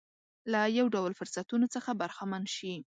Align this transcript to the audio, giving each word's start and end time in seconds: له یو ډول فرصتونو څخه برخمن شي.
له 0.51 0.61
یو 0.77 0.85
ډول 0.95 1.11
فرصتونو 1.19 1.65
څخه 1.75 1.89
برخمن 2.01 2.43
شي. 2.55 2.73